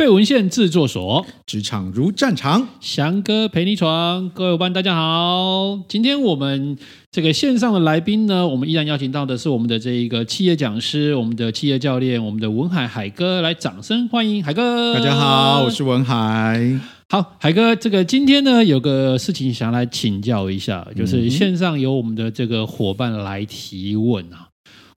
[0.00, 4.30] 废文献制作所，职场如战场，翔哥陪你闯。
[4.30, 5.78] 各位伙伴，大家好。
[5.88, 6.78] 今天我们
[7.10, 14.94] 这个线上的来宾呢，我们依然邀请到的是我们的这一个企业讲师，我们的企业教练，我们的文海海哥，来掌声欢迎海哥。
[14.94, 16.80] 大家好，我是文海。
[17.10, 24.48] 好，海哥，这个今天呢，有个事情想来请教一下，就是线上有我们的这个伙伴来提问啊，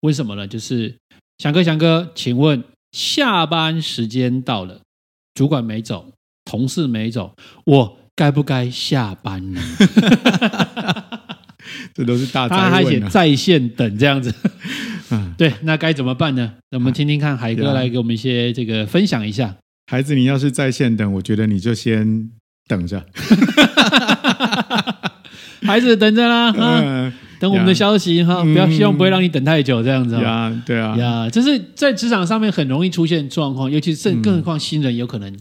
[0.00, 0.46] 为什么呢？
[0.46, 0.94] 就是
[1.38, 2.62] 翔哥，翔哥，请问。
[2.92, 4.80] 下班时间到了，
[5.34, 6.12] 主管没走，
[6.44, 7.34] 同事没走，
[7.64, 9.60] 我该不该下班呢？
[11.94, 12.68] 这都是大灾啊。
[12.68, 14.34] 他还写在线等这样子，
[15.38, 16.54] 对，那该怎么办呢？
[16.70, 19.56] 那我们听听看，海哥来给我们一些这个分享一下。
[19.86, 22.30] 孩子，你要是在线等，我觉得你就先
[22.68, 23.04] 等着。
[25.62, 26.52] 孩子等着啦。
[26.58, 35.34] 嗯等我们的消息哈，不要希望不会让你等太久这样子啊，对啊，呀，就是在职场上面很容易出现状况，尤其是更何况新人有可能，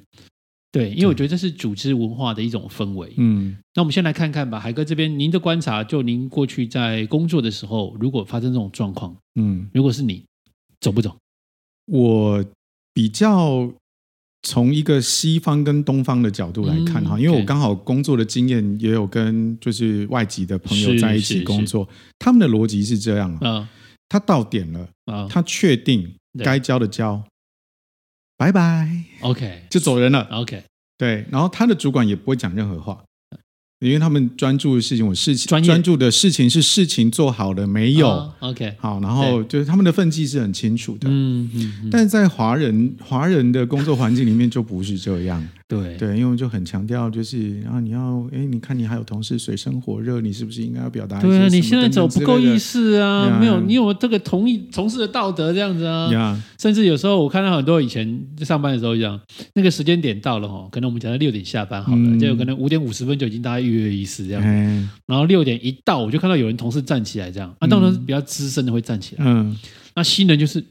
[0.72, 3.14] 对，因为我觉得这是组织文化的一种氛围。
[3.18, 10.24] 嗯，那我们先来看看吧，海哥这边您的观察，就您过去在工作的时候，如果发生这种状况，嗯，如果是你，
[10.80, 11.18] 走不走？
[11.88, 12.46] 我
[12.94, 13.70] 比较。
[14.44, 21.88] 从一个西方跟东方的角度来看哈，因为我刚好工作的经验也有跟就是外籍的朋友在一起工作，
[22.18, 23.70] 他们的逻辑是这样啊，
[24.08, 24.88] 他到点了，
[25.30, 27.22] 他确定该交的交，
[28.38, 28.90] 拜拜
[29.22, 30.64] ，OK，就走人了，OK，
[30.98, 33.04] 对，然后他的主管也不会讲任何话。
[33.80, 41.08] 因为他们专注的事情，我事情专专注的事情是事情做好了没有、oh,？OK，好，然后就是他们的分际是很清楚的。
[41.10, 45.42] 嗯嗯，嗯，但是在华人华人的工作环境里面就不是这样。
[45.70, 51.22] 对对，因为就很强调，就是然后你要，哎，你看你还有同事水深火热，你是不是应该要表达？
[51.22, 56.42] 对，你现在走不够意思啊，没有，你有这个同意同事的道德这样子啊。
[56.60, 59.18] 甚至有时候我看到很多以前上班的时候一样，
[59.54, 64.44] 那个时间点到了哦，可能我们讲到六点下班好了，嗯、就有可能五点五十分就已经大家跃跃欲试这样。
[65.06, 69.24] 然后六点一到，我就看到有人同事站起来这样，啊，当然比较资深的会站起来。
[69.26, 69.56] 嗯，
[69.96, 70.64] 那新人就是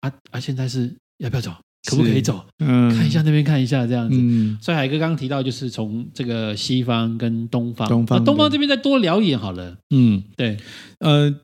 [0.00, 1.52] 啊啊，现在是要不要走？
[1.88, 2.44] 可不可以走？
[2.58, 4.18] 嗯，看一下那边，看一下这样子。
[4.20, 9.78] 嗯，所以海哥刚刚提到，就是从这个西方跟东方，东方，东方这边再多聊一点好了。
[9.94, 10.58] 嗯，对，
[10.98, 11.34] 呃，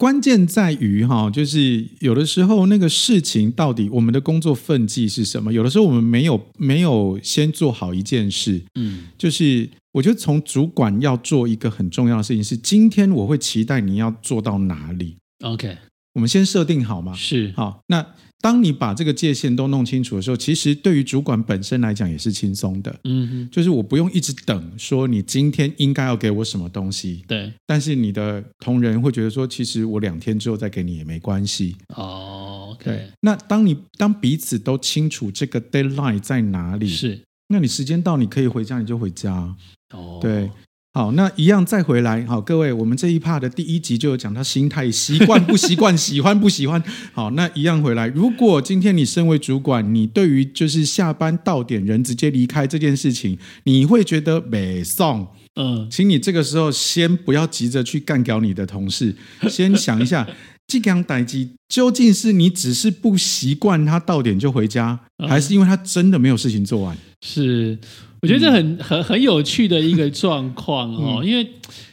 [0.00, 5.52] 关键在于哈，就是有的时候那个事情到底我们的工作分际是什么？
[5.52, 8.62] 有的时候我们没有没有先做好一件事。
[8.76, 15.76] 嗯，就是我觉得从主管要做一个很重要的事情是，今天我会期待你要做到哪里？OK，
[16.14, 17.12] 我们先设定好吗？
[17.12, 18.06] 是，好，那。
[18.40, 22.98] 当你把这个界限都弄清楚的时候，其实对于主管本身来讲也是轻松的。
[23.04, 27.22] 嗯哼，就是我不用一直等，说你今天应该要给我什么东西。
[27.28, 31.76] 对，但是你的同仁会觉得说，其实我两天之后再给你也没关系。
[31.94, 33.10] 哦，okay，对。
[33.20, 39.54] 那当你当彼此都清楚这个 deadline 在哪里，是，那你时间到你可以回家你就回家。
[39.92, 40.50] 哦，对。
[40.92, 42.26] 好，那一样再回来。
[42.26, 46.82] 好，各位，我们这一趴的第一集就有讲到心态，习惯不习惯，喜欢不喜欢。
[47.14, 48.08] 好，那一样回来。
[48.08, 55.28] 如果今天你身为主管，你对于就是下班到点人直接离开这件事情，你会觉得美送。
[55.60, 59.14] 嗯，请你这个时候先不要急着去干掉你的同事，
[59.48, 60.26] 先想一下，
[60.66, 66.96] 这样待机究竟是你只是不习惯他到点就回家，还是因为他真的没有事情做完？
[67.20, 67.78] 是。
[68.22, 71.50] 我觉得这很很很有趣的一个状况哦，因为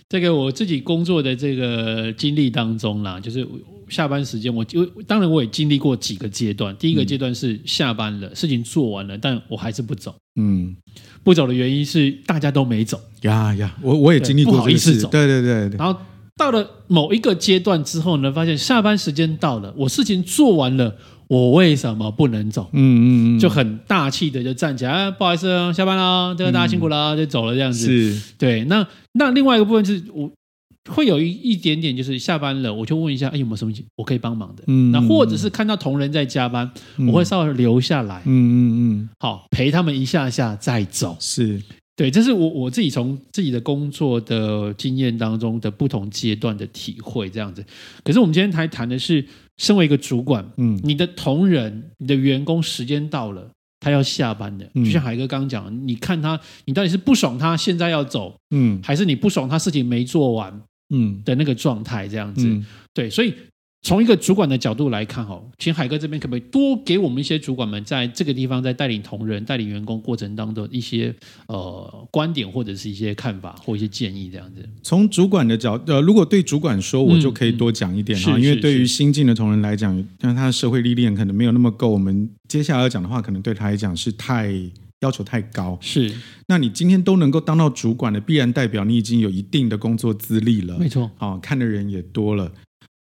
[0.10, 3.48] 这个我自己工作的这个经历当中啦，就是
[3.90, 6.76] 下班时间，我就当然我也经历过几个阶段。
[6.78, 10.16] 第一个阶段是下班了，事情做完了，但我还是不走。
[10.36, 10.76] 嗯，
[11.24, 15.08] 不走的原因是大家都没走呀呀，我我也经历过，不好意思走。
[15.10, 15.78] 对对对对。
[15.78, 16.00] 然后
[16.36, 20.96] 到了某一个阶段之后呢，发现下班时间到了，我事情做完了。
[21.30, 22.70] 我为什么不能走？
[22.72, 27.86] 嗯嗯嗯，就很大气的就站起来，啊、不好意思，下班了，这个大家辛苦了，嗯、就走了这样子。
[27.86, 28.64] 是，对。
[28.64, 30.32] 那那另外一个部分就是，我
[30.88, 34.64] 会有一一点点，就是下班了，我就问一下，哎，有没有什么我可以帮忙的？
[34.68, 38.22] 嗯，那或者是看到同仁在加班，嗯、我会稍微留下来。
[38.26, 41.16] 嗯嗯嗯，好，陪他们一下下再走。
[41.20, 41.62] 是。
[41.96, 47.66] 对，这是我我自己从自己的工作的经验当中的不同阶段的体会，这样子。
[48.04, 49.26] 可是我们今天还谈的是，
[49.58, 53.50] 身为一个主管，嗯，你的同仁、你的员工时间到了，
[53.80, 62.62] 他要下班的，就像海哥刚刚讲，你看他，你到底是不爽他现在要走，嗯，还是你不爽他事情没做完，嗯的那个状态，这样子。
[62.94, 63.34] 对，所以
[63.84, 71.14] 从一个主管的角度来看，哦，请海哥这边可不可以多给我们一些主管们在这个地方在带领同仁、带领员工过程当中一些
[71.48, 74.68] 呃观点或者是一些看法或一些建议这样子？
[74.82, 84.52] 从主管的角，呃，如果对主管说，我就可以多讲一点哈，因为对于新进的同仁来讲，像他的社会历练可能没有那么够，我们接下来要讲的话，可能对他来讲是太
[85.02, 85.78] 要求太高。
[85.82, 86.16] 是，
[86.48, 90.78] 那你今天都能够当到主管的，必然代表你已经有一定的工作资历了。
[90.78, 92.52] 没错，好、哦，看的人也多了。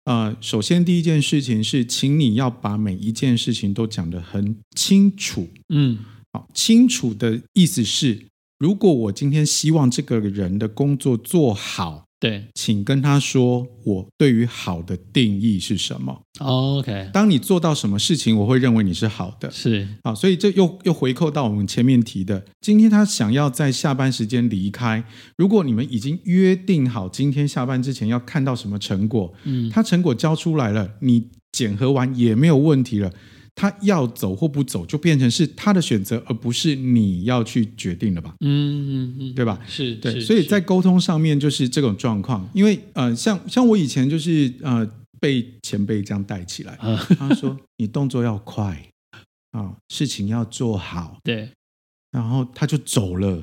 [0.05, 5.49] 呃，首先第一件事情是，请你要把每一件事情都讲得很清楚。
[5.69, 5.99] 嗯，
[6.33, 8.27] 好，清楚的意思是，
[8.59, 12.04] 如果我今天希望这个人的工作做好。
[12.25, 19.51] 对，请跟他说，我对于好的定义是什么？OK，当你做到什么事情，我会认为你是好的。
[19.51, 25.05] 是啊，所以这又又回扣到我们前面提的，今天他想要在下班时间离开，
[25.37, 33.13] 如果你们已经约定好今天下班之前要看到什么成果，嗯，他成果交出来了，你检核完也没有问题了。
[33.55, 38.35] 他要走或不走，就变成是他的选择，而不是你要去决定了吧？
[38.41, 38.47] 嗯
[39.11, 39.61] 嗯嗯，对吧？
[39.67, 42.49] 是，对，所以在沟通上面就是这种状况。
[42.53, 44.89] 因为呃，像像我以前就是呃
[45.21, 48.91] 被前辈这样带起来，嗯、他说你动作要快
[49.53, 51.49] 啊、哦，事情要做好，对，
[52.11, 53.43] 然后他就走了。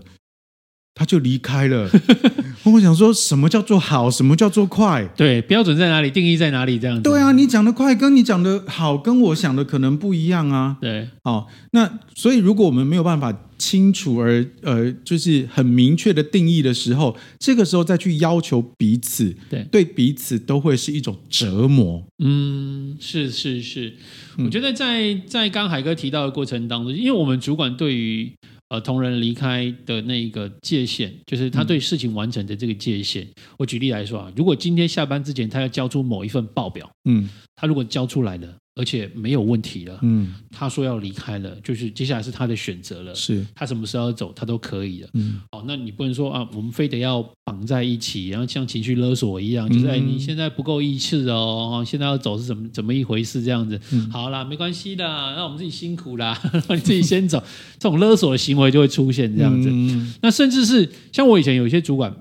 [0.93, 1.89] 他就离开了。
[2.63, 5.03] 我想说什么叫做好，什么叫做快？
[5.17, 6.11] 对，标准在哪里？
[6.11, 6.77] 定义在哪里？
[6.77, 7.01] 这样子。
[7.01, 10.77] 对啊，你讲的快，跟你讲的好，跟我想的可能不一样啊。
[10.79, 22.03] 对，好，那所以如果我们没有办法清楚而呃，就是很明确的定义的时候，这个时候再去要求彼此，对，对彼此都会是一种折磨。
[22.23, 23.93] 嗯，是是是，
[24.37, 28.31] 我觉得在在刚海哥提到的过程当中，因为我们主管对于。
[28.71, 33.21] 呃，同仁离开的那一个界限，就是他对事情完成的这个界限。
[33.25, 38.55] 嗯、我举例来说啊，如果今天下班之前他要交出某一份报表，嗯，他如果交出来了。
[38.75, 43.45] 而且没有问题了，嗯，他说要离开了，就是接下来是他的选择了，是。
[43.53, 57.43] 他什么时候要走，他都可以了，嗯，好，那你不能说啊，我们非得要绑在一起，然后像情绪勒索一样，就是哎，你现在不够义气哦，现在要走是怎么怎么一回事这样子，嗯，好啦，没关系的，那我们自己辛苦啦，你 自己先走，
[57.77, 62.15] 这种勒索的行为就会出现这样子，嗯，那甚至是像我以前有一些主管，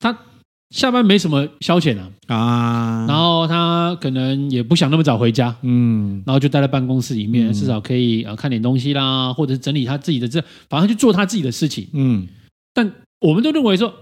[0.00, 0.18] 他。
[0.72, 12.26] 下班没什么消遣啊，啊，然后他可能也不想那么早回家，嗯，然后就待在办公室里面，嗯、至少可以啊看点东西啦，或者是整理他自己的这，反正去做他自己的事情，嗯。
[12.72, 12.90] 但
[13.20, 13.92] 我们都认为说，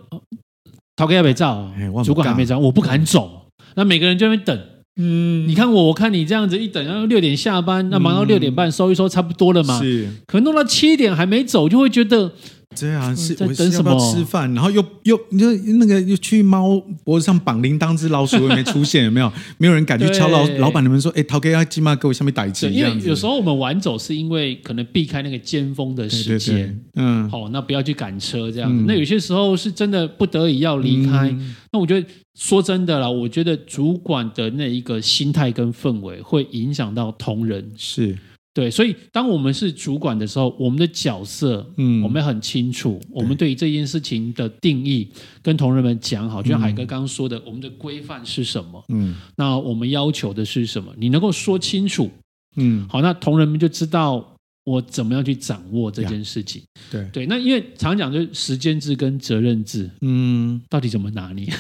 [0.95, 1.69] 陶哥要没照，
[2.05, 3.47] 主管还没照，我不敢走。
[3.75, 10.09] 那每个人就在那边等，嗯，你看我，我看你这样子一等，然后六点下班，那忙到六点半收一收，差不多了嘛，是。
[10.29, 12.33] 可能弄到七点还没走，就会觉得。
[12.77, 13.99] 这样是在等什么？
[14.15, 19.31] 吃饭，然后又又你说那个又去猫脖子上绑铃铛，只老鼠也没出现，有没有？
[19.59, 28.85] 没有人敢去敲老老板的门说：“哎，陶哥要鸡妈给我下面打一针。”因为有时候我们晚走是因为可能避开那个尖峰的时间，嗯，好，那不要去赶车这样子。
[28.87, 31.35] 那有些时候是真的不得已要离开。
[31.73, 32.07] 那我觉得
[32.39, 38.17] 说真的啦，我觉得主管的那一个心态跟氛围会影响到同仁是。
[38.53, 45.09] 对，所以当我们是主管的时候，我们的角色，嗯，我们很清楚，我们对于这件事情的定义，
[45.41, 48.85] 跟同仁们讲好，就像海哥刚刚说的，嗯、我们的规范是什么？
[48.89, 50.93] 嗯，那我们要求的是什么？
[50.99, 52.11] 你能够说清楚，
[52.57, 56.61] 嗯，好，那同仁们就知道我怎么样去掌握这件事情。
[56.91, 61.47] 对对，那因为常讲就是时间制跟责任制，嗯，到底怎么拿捏？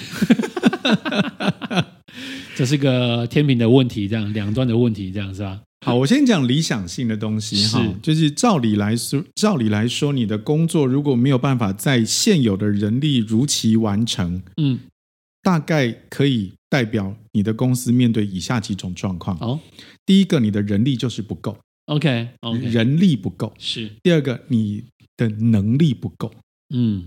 [2.56, 5.60] 这是个天平的问题，这样两端的问题，这样是吧？
[5.82, 14.78] 好，我先讲理想性的东西哈，就是照理来说，照理来说，你的工作如果没有办法在现有的人力如期完成，嗯，
[15.42, 19.38] 大概可以代表你的公司面对以下几种状况。
[19.40, 19.58] 哦，
[20.04, 21.56] 第一个，你的人力就是不够
[21.86, 23.90] ，OK，, okay 人力不够是。
[24.02, 24.84] 第二个，你
[25.16, 26.30] 的能力不够，
[26.74, 27.04] 嗯。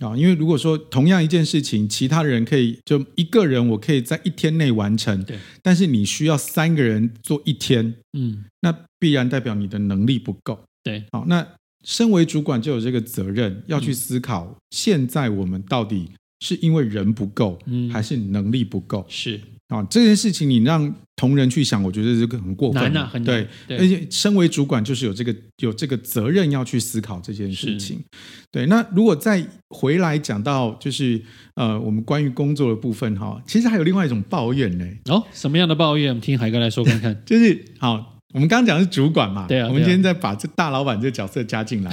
[0.00, 11.46] 啊，因为如果说同样一件事情，其他人可以就一个人，我可以在一天内完成，对，但是你需要三个人做一天，嗯，那必然代表你的能力不够，对，好，那
[11.84, 16.10] 身为主管就有这个责任，要去思考，现在我们到底
[16.42, 19.06] 是因为人不够，嗯，还是能力不够？
[19.08, 19.40] 是。
[19.68, 27.96] 啊，这件事情你让同仁去想，我觉得这个很过分，难啊，很难，对，对，而且身为主管就是有这个有这个责任要去思考这件事情。
[27.96, 28.04] 是
[28.50, 31.22] 对，那如果再回来讲到就是
[31.54, 34.86] 呃，我们关于工作的部分哈，其实还有另外一种抱怨呢。
[35.06, 36.10] 哦，什么样的抱怨？
[36.10, 37.18] 我们听海哥来说看看。
[37.24, 41.90] 就是好，我们刚刚讲的是主管嘛，对啊，我们今天再把这大老板这个角色加进来。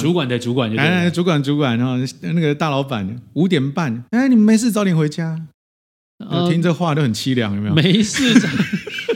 [0.00, 5.40] 主管的主管就对，哎，主管主管，然后那个大老板五点半，哎，你们没事早点回家。
[6.28, 7.74] 呃、听这话都很凄凉，有没有？
[7.74, 8.22] 没事，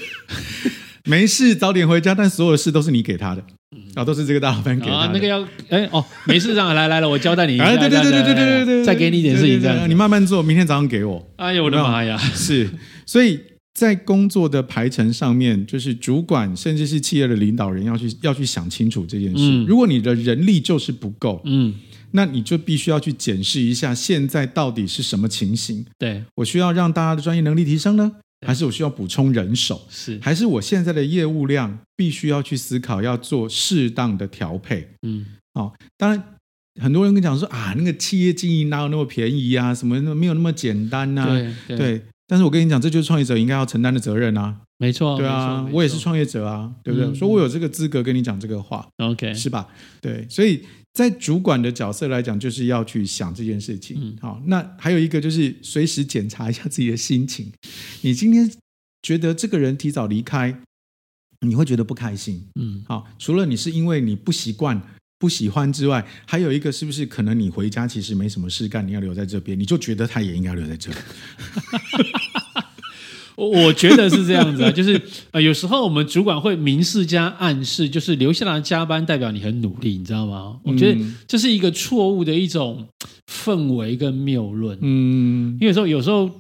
[1.05, 2.15] 没事，早点回家。
[2.15, 3.43] 但所有的事都是你给他的，
[3.95, 4.99] 啊、哦，都是这个大老板给他的。
[4.99, 7.65] 啊，那个要，哎，哦，没事，这样来来了，我交代你一下。
[7.65, 11.31] 哎，对对对对对对对对，再给你一点事情，这样你慢慢做，明天早上给我。
[11.37, 12.17] 哎呦，我的妈呀！
[12.17, 12.71] 是，
[13.05, 13.41] 所以。
[13.75, 19.39] 在工作的排程上面，就是主管甚至是企业的领导人要去要去想清楚这件事。
[19.39, 21.75] 嗯、如果你的人力就是不够，嗯，
[22.13, 25.85] 那你就必须要去检视一下现在到底是什么情形。
[25.99, 28.13] 对，我需要让大家的专业能力提升呢，
[28.47, 29.83] 还是我需要补充人手？
[29.91, 34.87] 是，还是我现在的业务量必须要去思考要做适当的调配？
[35.03, 36.23] 嗯，好、哦，当然
[36.81, 39.75] 很多人跟你讲说啊，那个企业经营哪有那么便宜啊？
[39.75, 41.27] 什么没有那么简单啊？
[41.67, 42.03] 对对。
[42.27, 44.61] 对但是我跟你讲，这就是创业者应该要承担的责任啊！
[44.79, 47.09] 没错，对啊，我也是创业者啊，对不对？
[47.09, 49.69] 嗯、所以我有这个资格跟你讲这个话，OK，是吧？
[50.01, 50.65] 对，所以
[50.95, 53.97] 在主管的角色来讲，就是要去想这件事情。
[54.01, 57.53] 嗯、好，那还有一个就是随时检查一下自己的心情。
[58.01, 58.51] 你今天
[59.03, 60.61] 觉得这个人提早离开，
[61.47, 62.49] 你会觉得不开心。
[62.59, 64.83] 嗯，好，除了你是因为你不习惯。
[65.25, 70.97] 不喜欢之外，还有一个是不是可能你回家其实没什么事干，你要留在这边，你就觉得他也应该留在这里。
[73.37, 75.01] 我我觉得是这样子啊，就是
[75.31, 80.59] 呃，有时候我们主管会明示加暗示，就是留下来加班代表你很努力，你知道吗？
[80.63, 82.87] 我觉得这是一个错误的一种
[83.27, 84.79] 氛围跟谬论。
[84.83, 86.31] 嗯，因为有时候有时候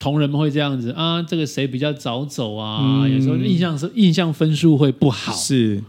[0.00, 2.80] 同仁们会这样子啊，这个谁比较早走啊？
[2.82, 5.32] 嗯、有时候印象是印象分数会不好。
[5.32, 5.84] 是。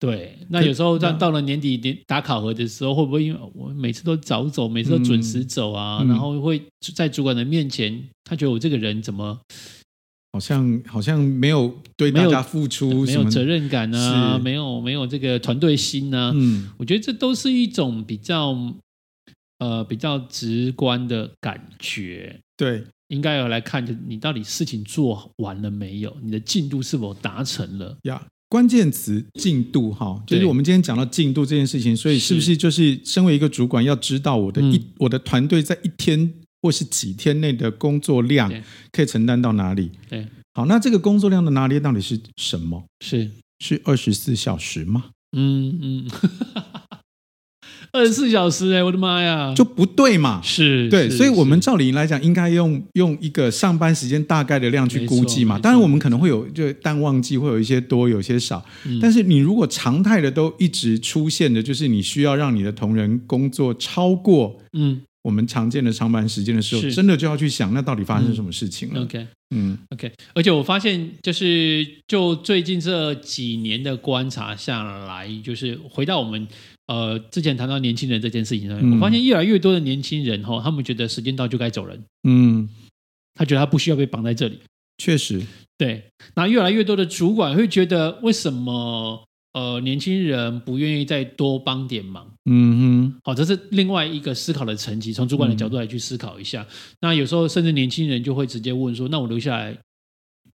[0.00, 6.62] 对，那有时候在到了年底点打考核的时候，会不会因为我每次都早走，每次都准时走啊，嗯、然后会
[6.94, 9.38] 在主管的面前，他觉得我这个人怎么
[10.32, 16.32] 好像好像没有对大家付出，没有责任感啊，没有没有这个团队心啊。
[16.34, 18.54] 嗯，我觉得这都是一种比较
[19.58, 22.38] 呃比较直观的感觉。
[22.56, 28.22] 对，应该要来看，就你到底事情做完了没有，你的进度是否达成了呀？
[28.54, 36.32] 关键词进度哈，就是我们今天讲到进度这件事情，所以是不是就是身为一个主管要知道我的一、嗯、我的团队在一天
[36.62, 38.48] 或是几天内的工作量
[38.92, 39.90] 可以承担到哪里？
[40.08, 42.84] 对，好，那这个工作量的拿捏到底是什么？
[43.04, 45.06] 是是二十四小时吗？
[45.36, 46.10] 嗯嗯。
[47.94, 50.40] 二十四小时哎、欸，我的妈呀，就不对嘛？
[50.42, 55.60] 是对，是所以我们照理来讲，应该用用一个上班时间大概的量去估计嘛。
[55.60, 58.60] 当然，我们可能会有就淡旺季，会有一些多，有些少。
[58.84, 70.12] 嗯、但是你如果常态的都一直出现的，就是你需要让你的同仁工作超过嗯我们常见的上班时间的时候，嗯、真的就要去想，那到底发生什么事情了、嗯、？OK，嗯，OK。
[70.34, 76.48] 而且我发现，就是就最近这几年的观察下来，就是回到我们。
[76.86, 82.04] 呃，之前谈到年轻人这件事情上面，嗯、我发现越来越多的年轻人哈，他们觉得时间到就该走人。
[82.28, 82.68] 嗯，
[83.34, 84.60] 他觉得他不需要被绑在这里。
[84.98, 85.42] 确实，
[85.78, 86.04] 对。
[86.36, 89.24] 那越来越多的主管会觉得，为什么
[89.54, 92.30] 呃年轻人不愿意再多帮点忙？
[92.44, 96.62] 嗯哼，好，这是另外一个思考的层级，从主管的角度来去思考一下。
[96.62, 99.76] 嗯、那有时候甚至年轻人就会直接问说：“那我留下来？”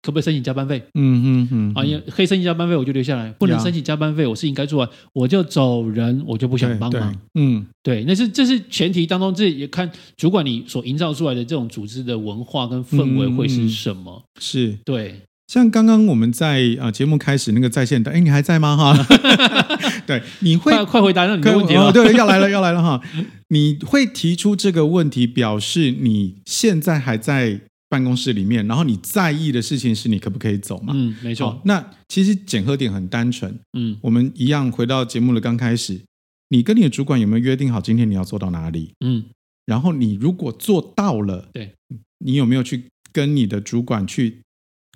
[0.05, 0.83] 可不可以申请加班费？
[0.93, 1.81] 嗯嗯嗯，啊，
[2.11, 7.17] 可以申请加班费，我就留下来；不能申请加班费，我事情该做完，我就走人，我就不想帮忙。
[7.35, 14.23] 嗯，对，那是这是前提当中，这也看主管你所营造出来的这种组织的文化跟氛围会是什么？
[14.39, 18.77] 是对，像刚刚我们在啊节目开始那个在线的，哎，你还在吗？
[18.77, 19.07] 哈，
[20.07, 21.91] 对，你会快快回答，那你的问题了。
[21.91, 23.01] 对，要来了，要来了哈！
[23.49, 27.63] 你会提出这个问题，表示你现在还在。
[27.95, 30.93] 办公室里面，然后你在意的事情是你可不可以走嘛？
[30.97, 31.63] 嗯，没错。
[31.65, 33.57] 那其实检核点很单纯。
[33.79, 36.01] 嗯，我们一样回到节目的刚开始，
[36.49, 38.95] 你跟你的主管有没有约定好今天你要做到哪里？
[39.05, 39.27] 嗯，
[39.65, 41.73] 然后你如果做到了，对，
[42.19, 44.41] 你有没有去跟你的主管去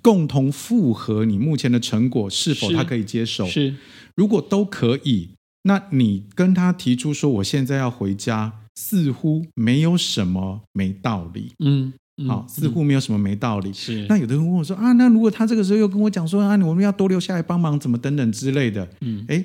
[0.03, 3.47] 共同复核你目前的成果是否他可以接受？
[3.47, 3.75] 是，
[4.13, 5.29] 如果都可以，
[5.63, 11.53] 那你跟他提出说我现在要回家，似乎没有什么没道理。
[11.63, 11.93] 嗯。
[12.27, 13.71] 好，似乎没有什么没道理。
[13.73, 18.87] 是，那有的人问我说啊，那如果他这个时候又跟我讲说啊，我们要多留下来帮忙，怎么等等之类的。
[19.01, 19.43] 嗯，哎，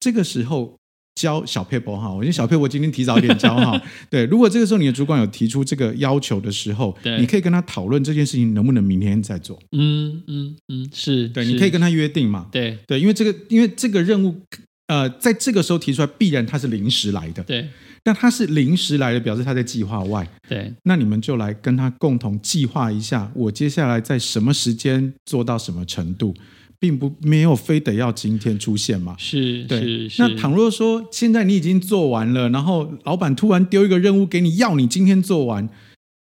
[0.00, 0.76] 这个时候
[1.14, 3.80] 教小撇步哈，我觉得小撇步今天提早一点教哈。
[4.10, 9.58] 对，如果这个时候你的主管有提出这个要求的时候，对，你可以跟他讨论这件事情能不能明天再做。
[9.72, 12.48] 嗯嗯嗯，是对，你可以跟他约定嘛。
[12.52, 14.42] 对对，因为这个，因为这个任务，
[14.86, 17.42] 呃，在这个时候提出来，必然他是临时来的。
[17.44, 17.68] 对。
[18.04, 20.24] 那他是临时来的，表示他在计划外。
[20.48, 26.32] 对，那你们就来跟他共同计划一下，我接下来在什么时间做到什么程度，
[26.78, 29.16] 并不没有非得要今天出现嘛。
[29.18, 30.08] 是，对。
[30.18, 35.68] 那倘若说现在你已经做完了，然后老板突然丢一个任务给你，要你今天做完，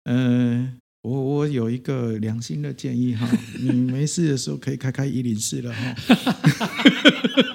[0.05, 3.29] 嗯、呃，我我有一个良心的建议哈，
[3.59, 5.95] 你没事的时候可以开开一零四了哈。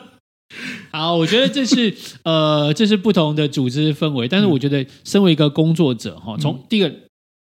[0.91, 1.95] 好，我觉得这是
[2.25, 6.93] 呃，这是不同的组织氛围，但是我觉得身为一个工作者哈，从第一个。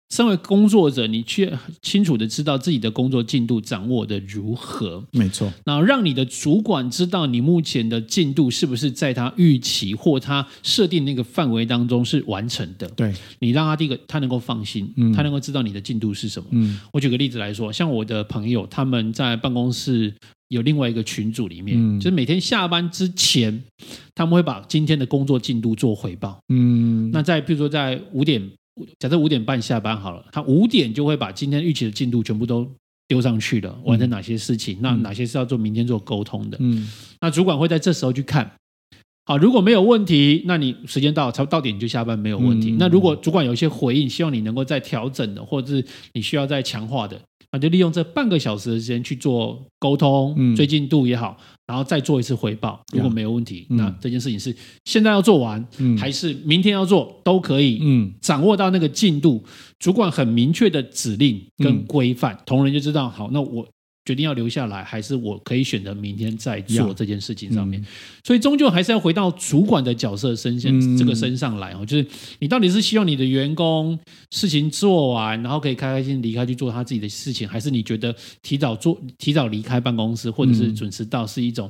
[0.10, 1.51] 身为工作者，你却
[1.82, 5.04] 清楚的知道自己的工作进度掌握的如何？
[5.12, 5.51] 没错。
[5.66, 12.88] 然后让你的主管知道你目前的进度是不是在他预期或他设定那个范围当中是完成的。
[12.92, 16.48] 对，你让他第一个他能够放心，嗯，他能够知道你的进度是什么。
[16.51, 20.16] 嗯，我举个例子来说，像我的朋友，他们在办公室
[20.50, 23.63] 有另外一个群组里面，嗯，就是每天下班之前，
[24.16, 26.39] 他们会把今天的工作进度做回报。
[26.50, 28.50] 嗯，那在比如说在五点。
[29.00, 32.72] 假设五点半下班好了，他五点就会把今天预期的进度全部都
[33.08, 36.58] 丢上去了，完成哪些事情，嗯、那哪些是要做明天做沟通的。
[36.60, 36.88] 嗯，
[37.20, 38.51] 那主管会在这时候去看，
[39.25, 42.70] 好，如果没有问题，那你时间到，差不多到点你就下班没有问题。
[42.70, 47.20] 嗯、那如果主管有一些回应，希望你能够再调整的，或者是你需要再强化的。
[47.51, 52.84] 那就利用这半个小时的时间去做沟通，嗯追进度也好，然后再做一次回报。
[52.94, 57.80] 如果没有问题，那这件事情是现在要做完，嗯还是明天要做，都可以。
[57.82, 59.44] 嗯，掌握到那个进度，
[59.80, 63.68] 主管很明确的指令跟规范，同仁就知道，好，那我。
[64.08, 67.82] 决定要留下来，还是我可以选择明天再做这件事情上面？
[67.82, 67.86] 嗯、
[68.24, 71.86] 所以终究还是要回到主管的角色身上，嗯、这个身上来哦。
[71.86, 72.08] 就是
[72.40, 74.00] 你到底是希望你的员工
[74.32, 81.70] 事情做完，然后可以开开心心离开去做他自己的事情，还是你觉得提早做、提早离开办公室，或者是准时到是一种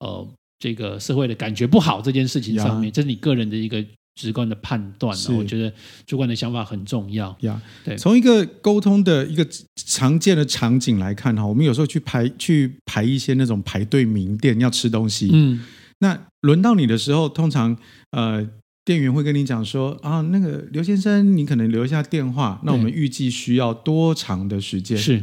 [0.00, 0.28] 呃
[0.58, 2.92] 这个社会的感觉不好这件事情上面？
[2.92, 3.82] 这是你个人的一个。
[4.18, 5.72] 直观的判断，我觉得
[6.04, 7.62] 主管的想法很重要呀。
[7.84, 9.46] 对，从一个沟通的一个
[9.76, 15.60] 常见的场景来看哈，我们有时候去排去排一些那种排队名店要吃东西，嗯，
[16.00, 17.76] 那轮到你的时候，通常
[18.10, 18.44] 呃
[18.84, 24.98] 店员会跟你讲说啊，那个刘先生，你可能留一下电话，那我们预计需要多长的时间？
[24.98, 25.22] 是。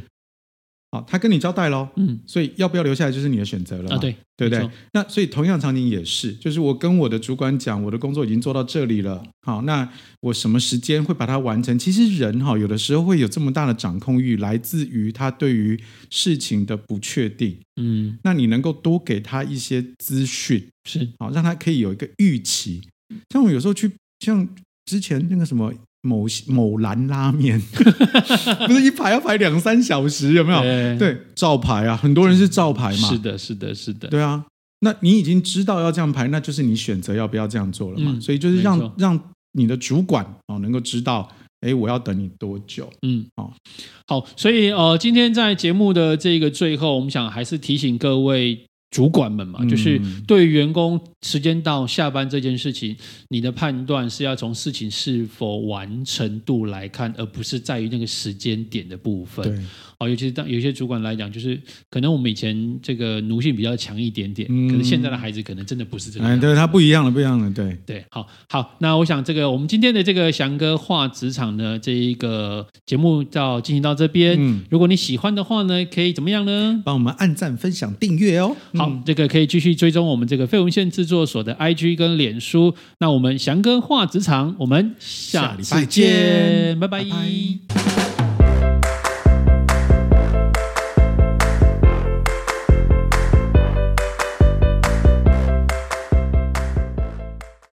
[1.08, 4.70] 他跟你交代喽，嗯，所以要不要留下来就是你的选择了啊，对，对不对？
[4.94, 9.90] 那所以同样场景也是，就是我跟我的主管讲，我的工作已经做到这里了，好，那
[10.22, 11.78] 我什么时间会把它完成？
[11.78, 22.82] 其实人哈，有的时候会有这么大的掌控欲，来自于他对于事情的不确定，嗯，那你能够多给他一些资讯，是好，让他可以有一个预期。
[23.30, 24.48] 像我有时候去，像
[24.86, 25.74] 之前那个什么。
[26.06, 27.60] 某某兰拉面，
[28.68, 30.62] 不是一排要排两三小时，有没有？
[30.62, 33.10] 对，对，照排啊，很多人是照排嘛。
[33.10, 34.08] 是的，是的，是的。
[34.08, 34.46] 对啊，
[34.82, 38.12] 那你已经知道要这样排，那就是你选择要不要这样做了嘛。
[38.14, 39.20] 嗯、所以就是让错让
[39.54, 41.28] 你的主管哦能够知道，
[41.62, 42.88] 哎，我要等你多久？
[43.02, 43.54] 嗯，好，
[44.08, 48.66] 好，所以呃，今天在节目的这个最后，我们想还是提醒各位。
[48.96, 52.96] 主管们嘛，就是对员工时间到下班这件事情，
[53.28, 59.68] 你的判断是要从事情是否完成度来看，而不是在于那个时间点的部分。
[59.98, 60.06] 对。
[60.06, 66.28] 哦，尤其是当有些主管来讲，就是可能我们以前这个奴性比较强一点点，嗯、可是现在的孩子可能真的不是这样。
[66.28, 68.04] 哎，对，他不一样了，不一样了，对对。
[68.10, 74.36] 好，好，那我想这个我们今天的这个翔哥话职场的，这一个节目到进行到这边。
[74.38, 76.82] 嗯，如果你喜欢的话呢，可以怎么样呢？
[76.84, 78.56] 帮我们按赞、分享、订阅哦。
[78.74, 82.76] 好，嗯、这个可以继续追踪我们这个费文献制作所的 IG 跟脸书。
[83.00, 87.04] 那我们翔哥话职场，我们下礼拜见，拜拜。
[87.04, 88.05] 拜拜。